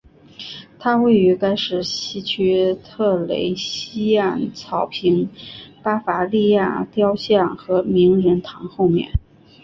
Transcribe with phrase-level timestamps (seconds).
[0.79, 5.29] 它位于该市西区特蕾西娅草坪
[5.83, 9.11] 巴伐利亚雕像和名人堂后面。